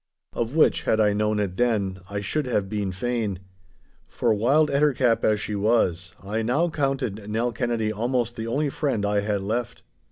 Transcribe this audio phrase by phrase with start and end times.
[0.33, 3.37] Of which, had I known it then, I should have been fain.
[4.07, 9.05] For, wild ettercap as she was, I now counted Nell Kennedy almost the only friend
[9.05, 9.83] I had left.